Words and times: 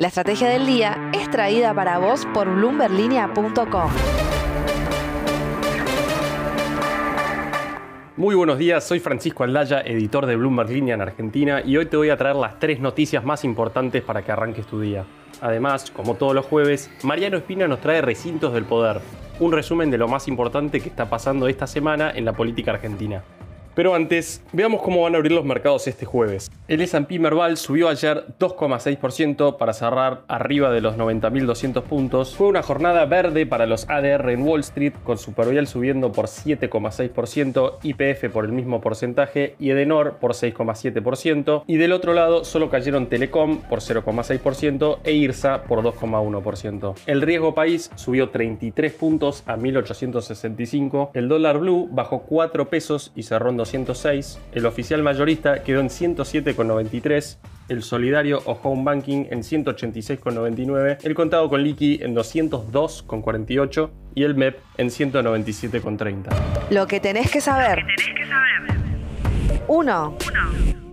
La 0.00 0.06
estrategia 0.06 0.48
del 0.48 0.64
día 0.64 1.10
es 1.12 1.28
traída 1.28 1.74
para 1.74 1.98
vos 1.98 2.24
por 2.32 2.48
bloomberlinia.com. 2.48 3.90
Muy 8.16 8.36
buenos 8.36 8.58
días, 8.58 8.86
soy 8.86 9.00
Francisco 9.00 9.42
Aldaya, 9.42 9.80
editor 9.80 10.26
de 10.26 10.36
Bloomberg 10.36 10.70
en 10.70 11.00
Argentina 11.00 11.62
y 11.64 11.76
hoy 11.78 11.86
te 11.86 11.96
voy 11.96 12.10
a 12.10 12.16
traer 12.16 12.36
las 12.36 12.60
tres 12.60 12.78
noticias 12.78 13.24
más 13.24 13.42
importantes 13.42 14.04
para 14.04 14.22
que 14.22 14.30
arranques 14.30 14.68
tu 14.68 14.80
día. 14.80 15.04
Además, 15.40 15.90
como 15.90 16.14
todos 16.14 16.32
los 16.32 16.46
jueves, 16.46 16.88
Mariano 17.02 17.36
Espina 17.36 17.66
nos 17.66 17.80
trae 17.80 18.00
Recintos 18.00 18.54
del 18.54 18.66
Poder, 18.66 19.00
un 19.40 19.50
resumen 19.50 19.90
de 19.90 19.98
lo 19.98 20.06
más 20.06 20.28
importante 20.28 20.80
que 20.80 20.90
está 20.90 21.10
pasando 21.10 21.48
esta 21.48 21.66
semana 21.66 22.12
en 22.14 22.24
la 22.24 22.34
política 22.34 22.70
argentina. 22.70 23.24
Pero 23.78 23.94
antes, 23.94 24.42
veamos 24.52 24.82
cómo 24.82 25.02
van 25.02 25.14
a 25.14 25.18
abrir 25.18 25.30
los 25.30 25.44
mercados 25.44 25.86
este 25.86 26.04
jueves. 26.04 26.50
El 26.66 26.80
S&P 26.80 27.20
Merval 27.20 27.56
subió 27.56 27.88
ayer 27.88 28.24
2,6% 28.40 29.56
para 29.56 29.72
cerrar 29.72 30.22
arriba 30.26 30.72
de 30.72 30.80
los 30.80 30.96
90.200 30.96 31.84
puntos. 31.84 32.34
Fue 32.34 32.48
una 32.48 32.64
jornada 32.64 33.06
verde 33.06 33.46
para 33.46 33.66
los 33.66 33.88
ADR 33.88 34.30
en 34.30 34.42
Wall 34.42 34.62
Street, 34.62 34.94
con 35.04 35.16
Supervial 35.16 35.68
subiendo 35.68 36.10
por 36.10 36.26
7,6%, 36.26 37.78
IPF 37.84 38.32
por 38.32 38.46
el 38.46 38.50
mismo 38.50 38.80
porcentaje 38.80 39.54
y 39.60 39.70
Edenor 39.70 40.16
por 40.16 40.32
6,7%. 40.32 41.62
Y 41.68 41.76
del 41.76 41.92
otro 41.92 42.14
lado 42.14 42.44
solo 42.44 42.70
cayeron 42.70 43.06
Telecom 43.06 43.60
por 43.60 43.78
0,6% 43.78 44.98
e 45.04 45.12
IRSA 45.12 45.62
por 45.62 45.84
2,1%. 45.84 46.94
El 47.06 47.22
riesgo 47.22 47.54
país 47.54 47.92
subió 47.94 48.30
33 48.30 48.92
puntos 48.94 49.44
a 49.46 49.56
1.865. 49.56 51.10
El 51.14 51.28
dólar 51.28 51.58
blue 51.58 51.88
bajó 51.92 52.22
4 52.22 52.68
pesos 52.68 53.12
y 53.14 53.22
cerró 53.22 53.50
en 53.50 53.67
206, 53.72 54.38
el 54.52 54.66
oficial 54.66 55.02
mayorista 55.02 55.62
quedó 55.62 55.80
en 55.80 55.88
107,93, 55.88 57.38
el 57.68 57.82
solidario 57.82 58.42
o 58.46 58.58
home 58.62 58.84
banking 58.84 59.26
en 59.30 59.40
186,99, 59.40 60.98
el 61.02 61.14
contado 61.14 61.48
con 61.48 61.62
liqui 61.62 62.00
en 62.02 62.14
202,48 62.14 63.90
y 64.14 64.24
el 64.24 64.34
MEP 64.34 64.58
en 64.78 64.88
197,30. 64.88 66.28
Lo 66.70 66.86
que 66.86 67.00
tenés 67.00 67.30
que 67.30 67.40
saber. 67.40 67.84
1. 69.68 70.18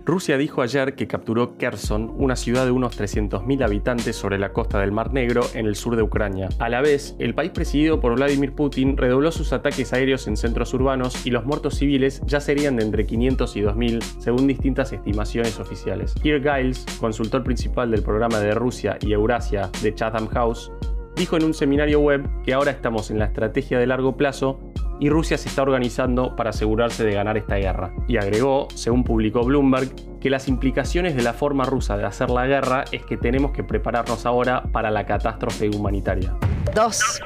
Rusia 0.06 0.38
dijo 0.38 0.62
ayer 0.62 0.94
que 0.94 1.08
capturó 1.08 1.58
Kherson, 1.58 2.14
una 2.16 2.36
ciudad 2.36 2.64
de 2.64 2.70
unos 2.70 2.96
300.000 2.96 3.64
habitantes 3.64 4.14
sobre 4.14 4.38
la 4.38 4.52
costa 4.52 4.78
del 4.78 4.92
Mar 4.92 5.12
Negro 5.12 5.42
en 5.52 5.66
el 5.66 5.74
sur 5.74 5.96
de 5.96 6.02
Ucrania. 6.02 6.48
A 6.60 6.68
la 6.68 6.80
vez, 6.80 7.16
el 7.18 7.34
país 7.34 7.50
presidido 7.50 7.98
por 7.98 8.14
Vladimir 8.14 8.52
Putin 8.52 8.96
redobló 8.96 9.32
sus 9.32 9.52
ataques 9.52 9.92
aéreos 9.92 10.28
en 10.28 10.36
centros 10.36 10.72
urbanos 10.74 11.26
y 11.26 11.30
los 11.30 11.44
muertos 11.44 11.74
civiles 11.74 12.22
ya 12.24 12.40
serían 12.40 12.76
de 12.76 12.84
entre 12.84 13.04
500 13.04 13.56
y 13.56 13.62
2.000, 13.62 14.02
según 14.20 14.46
distintas 14.46 14.92
estimaciones 14.92 15.58
oficiales. 15.58 16.14
Kirk 16.22 16.44
Giles, 16.44 16.86
consultor 17.00 17.42
principal 17.42 17.90
del 17.90 18.04
programa 18.04 18.38
de 18.38 18.54
Rusia 18.54 18.98
y 19.00 19.12
Eurasia 19.12 19.70
de 19.82 19.92
Chatham 19.92 20.28
House, 20.28 20.70
dijo 21.16 21.36
en 21.36 21.42
un 21.42 21.54
seminario 21.54 21.98
web 21.98 22.28
que 22.44 22.54
ahora 22.54 22.70
estamos 22.70 23.10
en 23.10 23.18
la 23.18 23.24
estrategia 23.24 23.80
de 23.80 23.86
largo 23.88 24.16
plazo 24.16 24.60
y 25.00 25.08
Rusia 25.08 25.38
se 25.38 25.48
está 25.48 25.62
organizando 25.62 26.36
para 26.36 26.50
asegurarse 26.50 27.04
de 27.04 27.12
ganar 27.12 27.36
esta 27.36 27.56
guerra. 27.56 27.92
Y 28.08 28.16
agregó, 28.16 28.68
según 28.74 29.04
publicó 29.04 29.44
Bloomberg, 29.44 29.90
que 30.20 30.30
las 30.30 30.48
implicaciones 30.48 31.16
de 31.16 31.22
la 31.22 31.32
forma 31.32 31.64
rusa 31.64 31.96
de 31.96 32.04
hacer 32.04 32.30
la 32.30 32.46
guerra 32.46 32.84
es 32.92 33.04
que 33.04 33.16
tenemos 33.16 33.52
que 33.52 33.64
prepararnos 33.64 34.26
ahora 34.26 34.62
para 34.72 34.90
la 34.90 35.06
catástrofe 35.06 35.68
humanitaria. 35.68 36.34
2. 36.74 37.22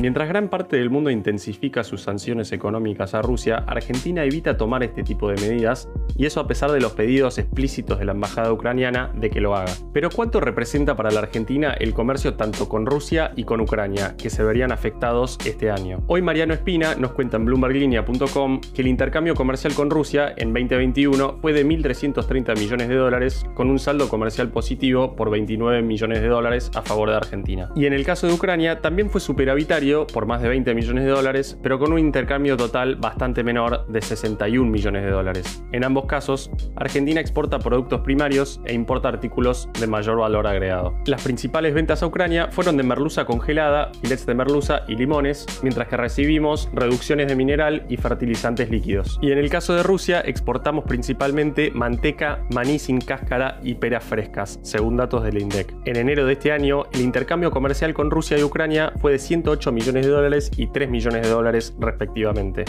Mientras 0.00 0.28
gran 0.28 0.48
parte 0.48 0.76
del 0.76 0.90
mundo 0.90 1.10
intensifica 1.10 1.82
sus 1.82 2.02
sanciones 2.02 2.52
económicas 2.52 3.14
a 3.14 3.22
Rusia, 3.22 3.64
Argentina 3.66 4.22
evita 4.22 4.56
tomar 4.56 4.84
este 4.84 5.02
tipo 5.02 5.28
de 5.28 5.34
medidas, 5.40 5.88
y 6.16 6.24
eso 6.24 6.38
a 6.38 6.46
pesar 6.46 6.70
de 6.70 6.80
los 6.80 6.92
pedidos 6.92 7.36
explícitos 7.38 7.98
de 7.98 8.04
la 8.04 8.12
embajada 8.12 8.52
ucraniana 8.52 9.10
de 9.16 9.28
que 9.28 9.40
lo 9.40 9.56
haga. 9.56 9.72
Pero 9.92 10.08
¿cuánto 10.10 10.38
representa 10.38 10.94
para 10.94 11.10
la 11.10 11.18
Argentina 11.18 11.72
el 11.72 11.94
comercio 11.94 12.34
tanto 12.34 12.68
con 12.68 12.86
Rusia 12.86 13.32
y 13.34 13.42
con 13.42 13.60
Ucrania, 13.60 14.14
que 14.16 14.30
se 14.30 14.44
verían 14.44 14.70
afectados 14.70 15.36
este 15.44 15.68
año? 15.68 16.04
Hoy 16.06 16.22
Mariano 16.22 16.54
Espina 16.54 16.94
nos 16.94 17.10
cuenta 17.10 17.36
en 17.36 17.46
bloomberglinea.com 17.46 18.60
que 18.72 18.82
el 18.82 18.88
intercambio 18.88 19.34
comercial 19.34 19.74
con 19.74 19.90
Rusia 19.90 20.32
en 20.36 20.52
2021 20.52 21.38
fue 21.42 21.52
de 21.52 21.66
1.330 21.66 22.56
millones 22.56 22.88
de 22.88 22.94
dólares, 22.94 23.44
con 23.54 23.68
un 23.68 23.80
saldo 23.80 24.08
comercial 24.08 24.48
positivo 24.50 25.16
por 25.16 25.28
29 25.28 25.82
millones 25.82 26.20
de 26.22 26.28
dólares 26.28 26.70
a 26.76 26.82
favor 26.82 27.10
de 27.10 27.16
Argentina. 27.16 27.72
Y 27.74 27.86
en 27.86 27.94
el 27.94 28.04
caso 28.04 28.28
de 28.28 28.34
Ucrania 28.34 28.80
también 28.80 29.10
fue 29.10 29.20
superavitario 29.20 29.87
por 30.12 30.26
más 30.26 30.42
de 30.42 30.48
20 30.48 30.74
millones 30.74 31.04
de 31.04 31.10
dólares, 31.10 31.58
pero 31.62 31.78
con 31.78 31.92
un 31.92 31.98
intercambio 31.98 32.56
total 32.56 32.96
bastante 32.96 33.42
menor 33.42 33.86
de 33.86 34.02
61 34.02 34.70
millones 34.70 35.02
de 35.04 35.10
dólares. 35.10 35.62
En 35.72 35.84
ambos 35.84 36.06
casos, 36.06 36.50
Argentina 36.76 37.20
exporta 37.20 37.58
productos 37.58 38.00
primarios 38.00 38.60
e 38.66 38.74
importa 38.74 39.08
artículos 39.08 39.68
de 39.80 39.86
mayor 39.86 40.18
valor 40.18 40.46
agregado. 40.46 40.94
Las 41.06 41.22
principales 41.22 41.74
ventas 41.74 42.02
a 42.02 42.06
Ucrania 42.06 42.48
fueron 42.50 42.76
de 42.76 42.82
merluza 42.82 43.24
congelada, 43.24 43.90
filets 44.02 44.26
de 44.26 44.34
merluza 44.34 44.82
y 44.88 44.96
limones, 44.96 45.46
mientras 45.62 45.88
que 45.88 45.96
recibimos 45.96 46.68
reducciones 46.74 47.28
de 47.28 47.36
mineral 47.36 47.86
y 47.88 47.96
fertilizantes 47.96 48.70
líquidos. 48.70 49.18
Y 49.22 49.32
en 49.32 49.38
el 49.38 49.48
caso 49.48 49.74
de 49.74 49.82
Rusia, 49.82 50.20
exportamos 50.20 50.84
principalmente 50.84 51.70
manteca, 51.70 52.44
maní 52.52 52.78
sin 52.78 53.00
cáscara 53.00 53.58
y 53.62 53.74
peras 53.76 54.04
frescas, 54.04 54.60
según 54.62 54.96
datos 54.96 55.24
del 55.24 55.40
INDEC. 55.40 55.74
En 55.86 55.96
enero 55.96 56.26
de 56.26 56.34
este 56.34 56.52
año, 56.52 56.84
el 56.92 57.00
intercambio 57.00 57.50
comercial 57.50 57.94
con 57.94 58.10
Rusia 58.10 58.38
y 58.38 58.42
Ucrania 58.42 58.92
fue 59.00 59.12
de 59.12 59.18
108 59.18 59.72
millones 59.72 59.77
de 59.78 60.08
dólares 60.08 60.50
y 60.56 60.66
3 60.66 60.90
millones 60.90 61.22
de 61.22 61.28
dólares 61.28 61.74
respectivamente. 61.78 62.64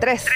3. 0.00 0.26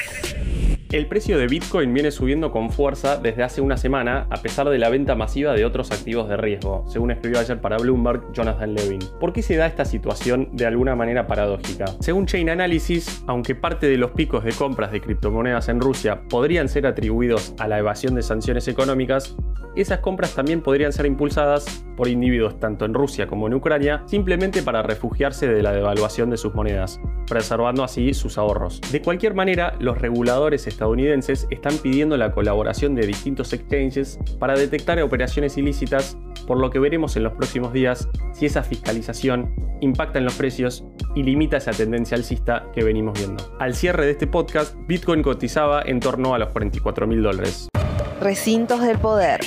El 0.92 1.06
precio 1.08 1.36
de 1.36 1.48
Bitcoin 1.48 1.92
viene 1.92 2.10
subiendo 2.10 2.52
con 2.52 2.70
fuerza 2.70 3.16
desde 3.16 3.42
hace 3.42 3.60
una 3.60 3.76
semana 3.76 4.28
a 4.30 4.36
pesar 4.36 4.68
de 4.68 4.78
la 4.78 4.88
venta 4.88 5.16
masiva 5.16 5.52
de 5.52 5.64
otros 5.64 5.90
activos 5.90 6.28
de 6.28 6.36
riesgo, 6.36 6.84
según 6.88 7.10
escribió 7.10 7.40
ayer 7.40 7.60
para 7.60 7.76
Bloomberg 7.76 8.32
Jonathan 8.32 8.72
Levin. 8.74 9.00
¿Por 9.18 9.32
qué 9.32 9.42
se 9.42 9.56
da 9.56 9.66
esta 9.66 9.84
situación 9.84 10.50
de 10.52 10.66
alguna 10.66 10.94
manera 10.94 11.26
paradójica? 11.26 11.86
Según 12.00 12.26
Chain 12.26 12.50
Analysis, 12.50 13.24
aunque 13.26 13.54
parte 13.54 13.88
de 13.88 13.96
los 13.96 14.12
picos 14.12 14.44
de 14.44 14.52
compras 14.52 14.92
de 14.92 15.00
criptomonedas 15.00 15.68
en 15.68 15.80
Rusia 15.80 16.22
podrían 16.28 16.68
ser 16.68 16.86
atribuidos 16.86 17.54
a 17.58 17.66
la 17.66 17.78
evasión 17.78 18.14
de 18.14 18.22
sanciones 18.22 18.68
económicas, 18.68 19.36
esas 19.74 19.98
compras 19.98 20.34
también 20.34 20.62
podrían 20.62 20.92
ser 20.92 21.06
impulsadas 21.06 21.84
por 21.96 22.08
individuos 22.08 22.60
tanto 22.60 22.84
en 22.84 22.94
Rusia 22.94 23.26
como 23.26 23.46
en 23.46 23.54
Ucrania 23.54 24.02
simplemente 24.06 24.62
para 24.62 24.82
refugiarse 24.82 25.48
de 25.48 25.62
la 25.62 25.72
devaluación 25.72 26.30
de 26.30 26.36
sus 26.36 26.54
monedas, 26.54 27.00
preservando 27.26 27.82
así 27.82 28.14
sus 28.14 28.38
ahorros. 28.38 28.80
De 28.92 29.02
cualquier 29.02 29.34
manera, 29.34 29.74
los 29.80 29.98
reguladores 29.98 30.66
estadounidenses 30.66 31.46
están 31.50 31.76
pidiendo 31.78 32.16
la 32.16 32.32
colaboración 32.32 32.94
de 32.94 33.06
distintos 33.06 33.52
exchanges 33.52 34.18
para 34.38 34.54
detectar 34.54 35.00
operaciones 35.02 35.56
ilícitas, 35.56 36.16
por 36.46 36.58
lo 36.58 36.70
que 36.70 36.78
veremos 36.78 37.16
en 37.16 37.24
los 37.24 37.32
próximos 37.32 37.72
días 37.72 38.08
si 38.32 38.46
esa 38.46 38.62
fiscalización 38.62 39.54
impacta 39.80 40.18
en 40.18 40.24
los 40.24 40.34
precios 40.34 40.84
y 41.14 41.22
limita 41.22 41.56
esa 41.56 41.72
tendencia 41.72 42.16
alcista 42.16 42.66
que 42.74 42.84
venimos 42.84 43.18
viendo. 43.18 43.44
Al 43.58 43.74
cierre 43.74 44.06
de 44.06 44.12
este 44.12 44.26
podcast, 44.26 44.74
Bitcoin 44.86 45.22
cotizaba 45.22 45.82
en 45.82 46.00
torno 46.00 46.34
a 46.34 46.38
los 46.38 46.48
44 46.50 47.06
mil 47.06 47.22
dólares. 47.22 47.68
Recintos 48.20 48.80
del 48.80 48.98
poder. 48.98 49.40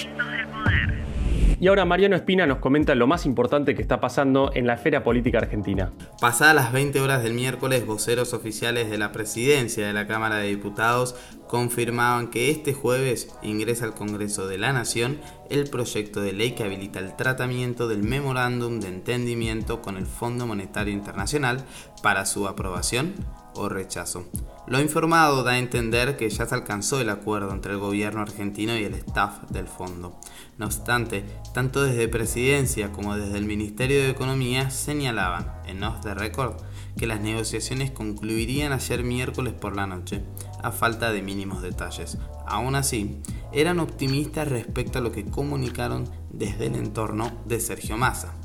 Y 1.62 1.68
ahora 1.68 1.84
Mariano 1.84 2.16
Espina 2.16 2.46
nos 2.46 2.60
comenta 2.60 2.96
lo 2.96 3.06
más 3.06 3.26
importante 3.26 3.76
que 3.76 3.82
está 3.82 4.00
pasando 4.00 4.52
en 4.54 4.66
la 4.66 4.76
esfera 4.76 5.04
política 5.04 5.40
argentina. 5.40 5.92
Pasadas 6.22 6.56
las 6.56 6.72
20 6.72 7.02
horas 7.02 7.22
del 7.22 7.34
miércoles, 7.34 7.86
voceros 7.86 8.34
oficiales 8.34 8.90
de 8.90 8.98
la 8.98 9.12
presidencia 9.12 9.86
de 9.86 9.92
la 9.92 10.08
Cámara 10.08 10.38
de 10.38 10.48
Diputados 10.48 11.16
confirmaban 11.50 12.30
que 12.30 12.50
este 12.50 12.74
jueves 12.74 13.36
ingresa 13.42 13.84
al 13.84 13.94
Congreso 13.94 14.48
de 14.48 14.58
la 14.58 14.72
Nación 14.72 15.20
el 15.50 15.70
proyecto 15.70 16.22
de 16.22 16.32
ley 16.32 16.52
que 16.52 16.64
habilita 16.64 17.00
el 17.00 17.16
tratamiento 17.18 17.90
del 17.90 18.04
memorándum 18.04 18.80
de 18.80 18.88
entendimiento 18.88 19.82
con 19.82 19.98
el 19.98 20.06
Fondo 20.06 20.48
Monetario 20.48 20.94
Internacional 20.94 21.66
para 22.02 22.26
su 22.26 22.48
aprobación 22.48 23.16
o 23.56 23.68
rechazo. 23.68 24.26
Lo 24.70 24.80
informado 24.80 25.42
da 25.42 25.54
a 25.54 25.58
entender 25.58 26.16
que 26.16 26.30
ya 26.30 26.46
se 26.46 26.54
alcanzó 26.54 27.02
el 27.02 27.10
acuerdo 27.10 27.52
entre 27.52 27.72
el 27.74 27.80
gobierno 27.80 28.22
argentino 28.22 28.78
y 28.78 28.84
el 28.84 28.94
staff 28.94 29.50
del 29.50 29.68
fondo. 29.68 30.20
No 30.60 30.68
obstante, 30.68 31.26
tanto 31.56 31.82
desde 31.82 32.08
Presidencia 32.08 32.92
como 32.92 33.18
desde 33.18 33.40
el 33.40 33.46
Ministerio 33.46 34.00
de 34.00 34.12
Economía 34.12 34.70
señalaban, 34.70 35.52
en 35.66 35.84
off 35.84 36.02
the 36.02 36.14
record, 36.14 36.58
que 36.96 37.08
las 37.08 37.20
negociaciones 37.20 37.90
concluirían 37.90 38.72
ayer 38.72 39.04
miércoles 39.04 39.54
por 39.54 39.76
la 39.76 39.88
noche, 39.88 40.24
a 40.62 40.72
falta 40.72 41.12
de 41.12 41.24
mínimos 41.24 41.64
detalles. 41.64 42.20
Aún 42.46 42.76
así, 42.76 43.22
eran 43.52 43.80
optimistas 43.80 44.50
respecto 44.50 45.00
a 45.00 45.02
lo 45.02 45.12
que 45.12 45.26
comunicaron 45.26 46.08
desde 46.30 46.68
el 46.68 46.76
entorno 46.76 47.32
de 47.46 47.60
Sergio 47.60 47.98
Massa. 47.98 48.36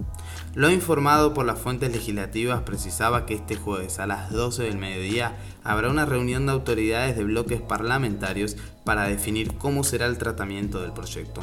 Lo 0.54 0.70
informado 0.70 1.34
por 1.34 1.46
las 1.46 1.58
fuentes 1.58 1.92
legislativas 1.92 2.62
precisaba 2.62 3.26
que 3.26 3.34
este 3.34 3.56
jueves 3.56 3.98
a 3.98 4.06
las 4.06 4.30
12 4.30 4.62
del 4.64 4.78
mediodía 4.78 5.36
habrá 5.64 5.90
una 5.90 6.06
reunión 6.06 6.46
de 6.46 6.52
autoridades 6.52 7.16
de 7.16 7.24
bloques 7.24 7.60
parlamentarios 7.60 8.56
para 8.84 9.08
definir 9.08 9.54
cómo 9.54 9.84
será 9.84 10.06
el 10.06 10.18
tratamiento 10.18 10.80
del 10.80 10.92
proyecto. 10.92 11.40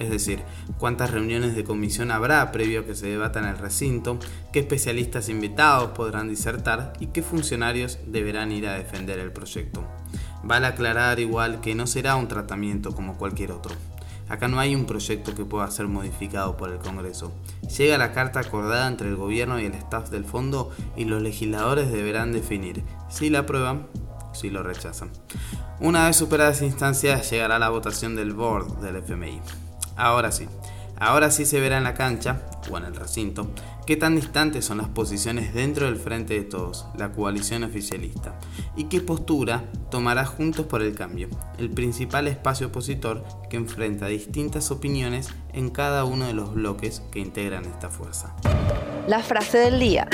Es 0.00 0.08
decir, 0.08 0.40
cuántas 0.78 1.10
reuniones 1.10 1.54
de 1.54 1.62
comisión 1.62 2.10
habrá 2.10 2.50
previo 2.52 2.80
a 2.80 2.84
que 2.86 2.94
se 2.94 3.08
debata 3.08 3.38
en 3.38 3.44
el 3.44 3.58
recinto, 3.58 4.18
qué 4.50 4.60
especialistas 4.60 5.28
invitados 5.28 5.90
podrán 5.90 6.30
disertar 6.30 6.94
y 7.00 7.08
qué 7.08 7.22
funcionarios 7.22 7.98
deberán 8.06 8.50
ir 8.50 8.66
a 8.66 8.74
defender 8.74 9.18
el 9.18 9.30
proyecto. 9.30 9.84
Vale 10.42 10.68
aclarar 10.68 11.20
igual 11.20 11.60
que 11.60 11.74
no 11.74 11.86
será 11.86 12.16
un 12.16 12.28
tratamiento 12.28 12.94
como 12.94 13.18
cualquier 13.18 13.52
otro. 13.52 13.74
Acá 14.30 14.48
no 14.48 14.60
hay 14.60 14.74
un 14.74 14.86
proyecto 14.86 15.34
que 15.34 15.44
pueda 15.44 15.70
ser 15.70 15.88
modificado 15.88 16.56
por 16.56 16.70
el 16.70 16.78
Congreso. 16.78 17.32
Llega 17.76 17.98
la 17.98 18.12
carta 18.12 18.40
acordada 18.40 18.88
entre 18.88 19.08
el 19.08 19.16
gobierno 19.16 19.60
y 19.60 19.66
el 19.66 19.74
staff 19.74 20.08
del 20.08 20.24
fondo 20.24 20.70
y 20.96 21.04
los 21.04 21.20
legisladores 21.20 21.90
deberán 21.92 22.32
definir 22.32 22.84
si 23.08 23.28
la 23.28 23.40
aprueban 23.40 23.88
si 24.32 24.48
lo 24.48 24.62
rechazan. 24.62 25.10
Una 25.80 26.06
vez 26.06 26.16
superadas 26.16 26.62
instancias 26.62 27.28
llegará 27.30 27.58
la 27.58 27.70
votación 27.70 28.14
del 28.14 28.32
board 28.32 28.78
del 28.80 28.96
FMI. 28.96 29.40
Ahora 29.96 30.30
sí, 30.30 30.46
ahora 31.00 31.30
sí 31.30 31.44
se 31.44 31.58
verá 31.58 31.78
en 31.78 31.84
la 31.84 31.94
cancha, 31.94 32.42
o 32.70 32.76
en 32.76 32.84
el 32.84 32.94
recinto, 32.94 33.50
qué 33.86 33.96
tan 33.96 34.14
distantes 34.14 34.64
son 34.66 34.78
las 34.78 34.88
posiciones 34.88 35.52
dentro 35.52 35.86
del 35.86 35.96
Frente 35.96 36.34
de 36.34 36.42
Todos, 36.42 36.86
la 36.96 37.10
coalición 37.10 37.64
oficialista, 37.64 38.38
y 38.76 38.84
qué 38.84 39.00
postura 39.00 39.64
tomará 39.90 40.24
Juntos 40.26 40.66
por 40.66 40.82
el 40.82 40.94
Cambio, 40.94 41.28
el 41.58 41.70
principal 41.70 42.28
espacio 42.28 42.68
opositor 42.68 43.24
que 43.48 43.56
enfrenta 43.56 44.06
distintas 44.06 44.70
opiniones 44.70 45.30
en 45.52 45.70
cada 45.70 46.04
uno 46.04 46.26
de 46.26 46.34
los 46.34 46.54
bloques 46.54 47.02
que 47.10 47.18
integran 47.18 47.64
esta 47.64 47.88
fuerza. 47.88 48.34
La 49.08 49.20
frase 49.20 49.58
del 49.58 49.80
día. 49.80 50.06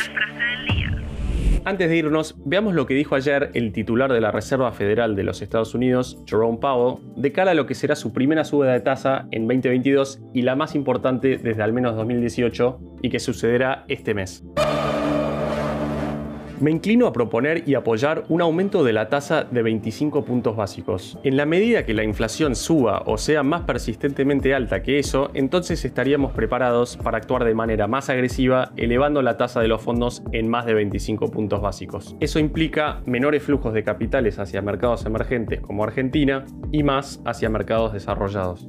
Antes 1.68 1.90
de 1.90 1.96
irnos, 1.96 2.36
veamos 2.44 2.74
lo 2.74 2.86
que 2.86 2.94
dijo 2.94 3.16
ayer 3.16 3.50
el 3.54 3.72
titular 3.72 4.12
de 4.12 4.20
la 4.20 4.30
Reserva 4.30 4.70
Federal 4.70 5.16
de 5.16 5.24
los 5.24 5.42
Estados 5.42 5.74
Unidos, 5.74 6.22
Jerome 6.24 6.58
Powell, 6.58 7.02
de 7.16 7.32
cara 7.32 7.50
a 7.50 7.54
lo 7.54 7.66
que 7.66 7.74
será 7.74 7.96
su 7.96 8.12
primera 8.12 8.44
subida 8.44 8.72
de 8.72 8.78
tasa 8.78 9.26
en 9.32 9.48
2022 9.48 10.20
y 10.32 10.42
la 10.42 10.54
más 10.54 10.76
importante 10.76 11.38
desde 11.38 11.64
al 11.64 11.72
menos 11.72 11.96
2018 11.96 12.78
y 13.02 13.10
que 13.10 13.18
sucederá 13.18 13.84
este 13.88 14.14
mes. 14.14 14.44
Me 16.58 16.70
inclino 16.70 17.06
a 17.06 17.12
proponer 17.12 17.68
y 17.68 17.74
apoyar 17.74 18.24
un 18.30 18.40
aumento 18.40 18.82
de 18.82 18.94
la 18.94 19.10
tasa 19.10 19.44
de 19.44 19.62
25 19.62 20.24
puntos 20.24 20.56
básicos. 20.56 21.18
En 21.22 21.36
la 21.36 21.44
medida 21.44 21.84
que 21.84 21.92
la 21.92 22.02
inflación 22.02 22.56
suba 22.56 23.02
o 23.04 23.18
sea 23.18 23.42
más 23.42 23.62
persistentemente 23.62 24.54
alta 24.54 24.82
que 24.82 24.98
eso, 24.98 25.30
entonces 25.34 25.84
estaríamos 25.84 26.32
preparados 26.32 26.96
para 26.96 27.18
actuar 27.18 27.44
de 27.44 27.54
manera 27.54 27.86
más 27.86 28.08
agresiva, 28.08 28.72
elevando 28.76 29.20
la 29.20 29.36
tasa 29.36 29.60
de 29.60 29.68
los 29.68 29.82
fondos 29.82 30.22
en 30.32 30.48
más 30.48 30.64
de 30.64 30.72
25 30.72 31.30
puntos 31.30 31.60
básicos. 31.60 32.16
Eso 32.20 32.38
implica 32.38 33.02
menores 33.04 33.42
flujos 33.42 33.74
de 33.74 33.84
capitales 33.84 34.38
hacia 34.38 34.62
mercados 34.62 35.04
emergentes 35.04 35.60
como 35.60 35.84
Argentina 35.84 36.46
y 36.72 36.82
más 36.82 37.20
hacia 37.26 37.50
mercados 37.50 37.92
desarrollados. 37.92 38.68